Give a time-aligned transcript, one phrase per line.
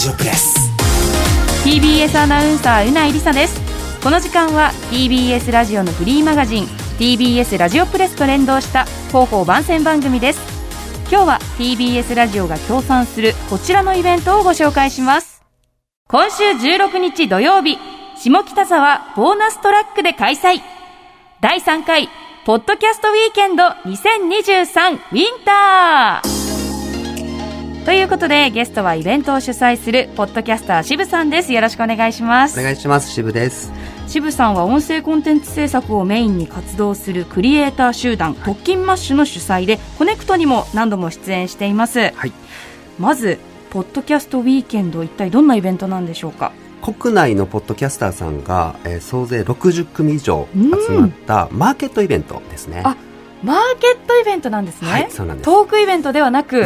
[0.00, 0.56] ジオプレス。
[1.62, 3.60] TBS アナウンサーうないりさです。
[4.02, 6.64] この時間は TBS ラジオのフリーマガジン
[6.98, 10.40] TBS ラジオプレスと連動した広報番宣番組です。
[11.10, 15.42] 今日は TBS ラジオが協賛するこちらのイベントをご紹介します。
[16.08, 17.76] 今週16日土曜日
[18.16, 20.62] 下北沢ボーナストラックで開催。
[21.42, 22.08] 第3回
[22.46, 26.29] ポッドキャストウィーケンド2023ウィンター。
[27.84, 31.52] ということでゲストはイベントを主催するポッドキャスター SHIBUさんです。
[31.52, 32.60] よろしくお願いします。
[32.60, 33.10] お願いします。
[33.10, 33.72] SHIBUです。
[34.06, 42.32] SHIBUさんは音声コンテンツ制作をメインに活動するクリエイター集団トッキンマッシュの主催でコネクトにも何度も出演しています、はい。
[42.98, 43.38] まず
[43.70, 46.52] Podcast Weekend 一体どんなイベントなんでしょうか？
[46.82, 52.82] 国内のポッドキャスターさんが、えー総勢60組以上集まったマーケットイベントですね。
[52.84, 52.94] あ
[53.42, 55.46] マーケットイベントなんですね、はいそうなんです。
[55.46, 56.62] トークイベントではなく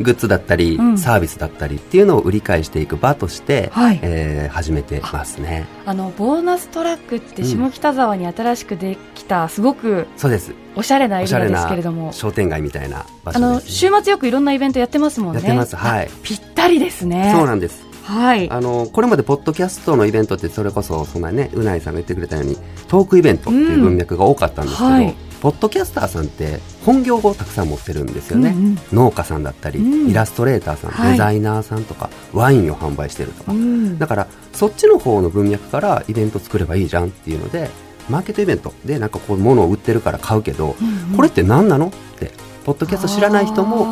[0.00, 0.98] グッズだったり、うん。
[0.98, 4.00] サービスだったりっていうのを売り買いしていく場として、はい。
[4.02, 5.66] えー始めてますね。
[5.84, 10.54] あのボーナストラックって下北沢に新しくできたすごくそうです。
[10.74, 12.12] おしゃれなエリアですけれども。
[12.12, 15.40] 商店街みたいな場あの所です、週末よくいろんなイベントやってますもんね。
[15.40, 15.76] やってます。
[15.76, 16.06] はい。
[16.06, 17.32] あぴったりですね。
[17.34, 18.48] そうなんですはい。
[18.50, 25.14] あのこれまでポッドキャストのイベントってそれこそそんなねうないさんが言ってくれたようにトークイベントっていう文脈が多かったんですけど、うんはい。
[25.42, 28.78] ポッドキャスターさんって本業をたくさん持ってるんですよね、うんうん。
[28.92, 30.10] 農家さんだったり、うん。
[30.10, 31.12] イラストレーターさん、はい。
[31.12, 33.98] デザイナーさんとかワインを販売してるとか、うん。
[33.98, 37.70] だからそっちの方の文脈からイベント作ればいいじゃんっていうので
[38.08, 41.16] マーケットイベントでなんかこう物を売ってるから買うけど、うんうん。
[41.16, 41.88] これって何なの？
[41.88, 42.30] って
[42.64, 43.86] ポッドキャスト知らない人も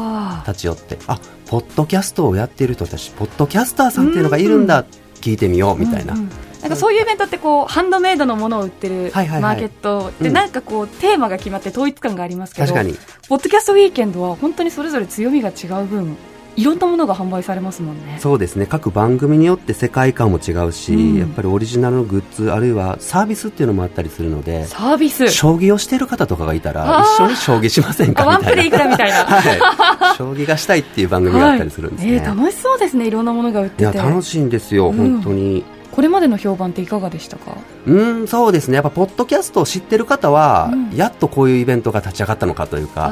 [0.47, 4.84] 立ち寄ってあポッドキャストをやっている人たちポッドキャスターさんっていうのがいるんだ、
[5.20, 6.28] 聞いてみようみたいな、うんうん。
[6.61, 10.12] なんかそういうイベントってこうハンドメイドのものを売ってるマーケット。
[10.21, 10.34] でうん。
[10.34, 12.94] なんかこうテーマが決まって統一感がありますけど確かに。
[13.28, 16.16] ポッドキャストウィーケンドは本当にそれぞれ強みが違う分
[16.56, 18.19] いろんなものが販売されますもんね。
[18.20, 18.66] そうですね。
[18.66, 21.15] 各番組によって世界観も違うし、うん。
[21.19, 25.28] やっぱりオリジナルのグッズあるいはサービスっていうのもあったりするのでサービス。
[25.28, 28.38] 将棋をしてる方とかがいたら一緒に将棋しませんか？
[28.38, 28.56] みたいな。
[28.56, 29.16] プレいくらみたいな。
[29.26, 32.25] はい、将棋がしたいっていう番組があったりするんですね、はい。
[32.25, 33.06] えー楽しそうですね。
[33.06, 33.76] いろんなものが売っいて。
[33.78, 34.97] てや楽しいんですよ、うん。
[34.97, 35.64] 本当に。
[35.93, 37.53] これまでの評判っていかがでしたか？
[37.87, 38.75] うんそうですね。
[38.75, 40.91] やっぱポッドキャストを知ってる方は、うん。
[40.97, 43.10] やっとこういうイベントが立ち上がったのかというか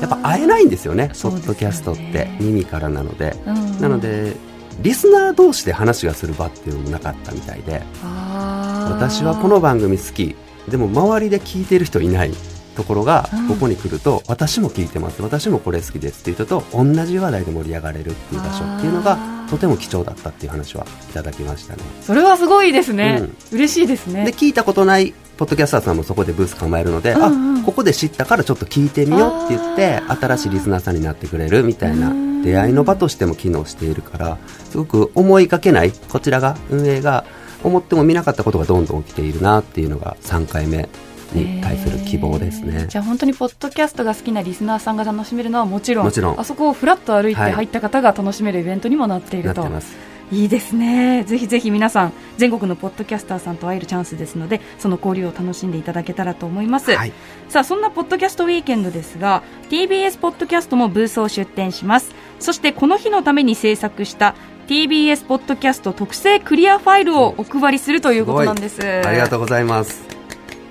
[0.00, 1.36] やっぱ会えないんですよねポね。
[1.36, 3.80] ッドキャストって耳からなので、うん。
[3.80, 4.34] なので
[4.80, 10.34] リスナー同士で話がする場っていうのもなかったみたいで私はこの番組好き
[10.68, 12.32] でも周りで聞いてる人いない
[12.76, 13.48] ところがうん。
[13.48, 19.34] ここに来ると、私も聞いてます私もこれ好きですっていう人と同じ話題で盛り上がれるっていう場所っていうのあがー。
[19.48, 21.82] とても貴重だったっていう話はいただきましたね。
[22.00, 24.24] それはすごいですね、嬉しいですね。
[24.24, 34.36] で聞いたことないポッドキャスターさんもそこでブース構えるので、うんうんあここで知ったからちょっと聞いてみようって言って新しいリスナーさんになってくれるみたいなうん出会いの場としても機能しているから
[34.70, 37.24] すごく思いがけないこちらが運営が
[37.62, 40.90] 思っても見なかったことがどんどん起きているなっていうのが3回目
[41.32, 42.86] に対する希望ですねえー。
[42.86, 50.13] じゃあ本当にポッドキャストが好きなリスナーさんが楽しめるのはもちろんもちろんあそこをフラッと歩いてはい入った方が楽しめるイベントにもなっていると、なってます。
[50.32, 51.24] いいですね。
[51.24, 57.12] ぜひぜひ皆さん全国のポッドキャスターさんと会えるチャンスですのでその交流を楽しんでいただけたらと思います、はい。
[57.48, 62.14] さあそんなポッドキャストウィーケンドですが TBS ポッドキャストもブースを出展します。
[62.40, 64.34] そしてこの日のために制作した
[64.66, 68.82] TBS ポッドキャスト特製クリアファイルをお配りするということなんです。
[68.82, 70.13] ありがとうございます。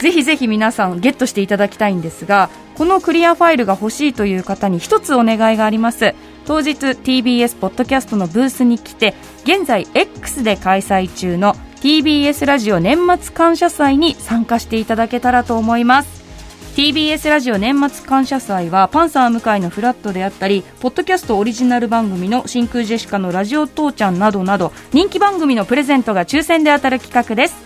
[0.03, 6.13] ぜひぜひ皆さんゲットしていただきたいんですがこのクリアファイルが欲しいという方に一つお願いがあります。
[6.45, 9.13] 当日 TBS ポッドキャストのブースに来て
[9.45, 16.21] 現在 X で開催中の TBS ラジオ年末感謝祭に参加していただけたらと思います。
[16.75, 27.62] TBS ラジオ年末感謝祭はパンサー向井のフラットであったりポッドキャストオリジナル番組の真空ジェシカのラジオ父ちゃんなどなど人気番組のプレゼントが抽選で当たる企画です。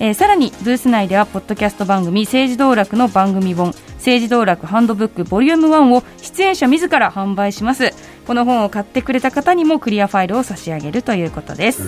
[0.00, 7.92] えーさらにブース内ではポッドキャスト番組政治道楽の番組本政治道楽ハンドブックボリューム1を出演者自ら販売します。
[8.26, 11.82] この本を買ってくれた方にもクリアファイルを差し上げるということです、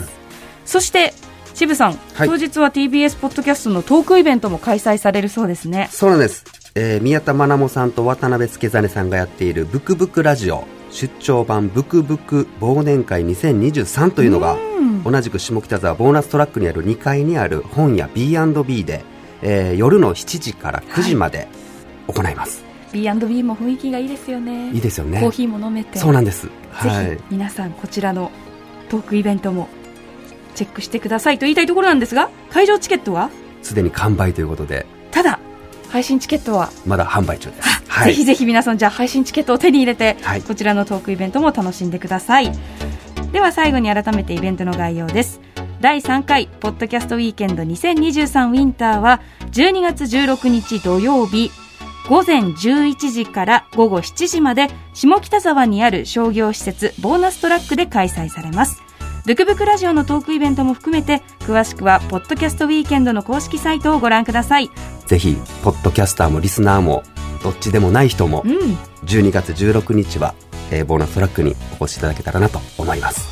[0.66, 1.14] そして
[1.54, 2.28] 渋さん、はい。
[2.28, 5.88] 当日は TBS ポッドキャストのトークイベントも開催されるそうですね。
[5.90, 6.44] そうなんです。
[6.74, 14.71] えー宮田愛萌さんと渡辺助真さんがやっているブクブクラジオ出張版ブクブク忘年会2023というのがうん
[15.04, 19.04] 同じく下北沢ボーナストラックにある2階にある本屋 B&B で、
[19.42, 21.48] えー夜の7時から9時まで
[22.08, 22.64] 行います。
[22.92, 25.20] B&B も雰囲気がいいですよねいいですよね。
[25.20, 26.46] コーヒーも飲めてそうなんです。
[26.46, 27.22] ぜはいひ。
[27.30, 28.30] 皆さんこちらの
[28.90, 29.68] トークイベントも
[30.54, 33.30] チェックしてくださいと言いたいところなんですが会場チケットは？
[33.62, 35.38] すでに完売ということで、ただ
[35.88, 37.68] 配信チケットは、まだ販売中です。
[37.88, 42.52] はぜひぜひ皆さんじゃあ配信チケットを手に入れて、はいこちらのトークイベントも楽しんでください
[43.32, 45.40] では最後に改めてイベントの概要です。
[45.80, 49.20] 第3回ポッドキャストウィーケンド2023ウィンターは
[49.52, 51.50] 12月16日土曜日
[52.08, 58.82] 午前11時から午後7時まで下北沢にある商業施設ボーナストラックで開催されます。
[59.24, 64.70] ブクブクラジオのトークイベントも含めて詳しくはポッドキャストウィーケンドの公式サイトをご覧ください。
[65.06, 67.02] ぜひポッドキャスターもリスナーも
[67.42, 68.76] どっちでもない人もうん。
[69.04, 70.34] 12月16日は、
[70.72, 73.28] えーボーナストラックにお越しいただけたらなと思います。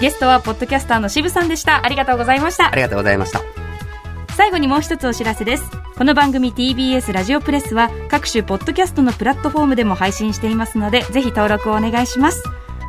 [0.00, 1.84] ゲストはポッドキャスターの渋さんでした。
[1.84, 2.70] ありがとうございました。
[2.70, 3.40] ありがとうございました。
[4.36, 5.64] 最後にもう一つお知らせです。
[5.96, 12.42] この番組 TBS ラジオプレスは各種ポッドキャストのプラットフォームでも配信していますのでぜひ登録をお願いします。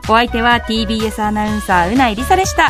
[0.10, 2.70] お相手は TBS アナウンサーうないりさでした。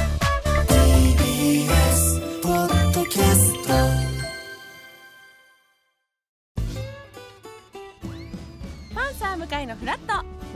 [8.94, 10.37] パンサー向かいのフラット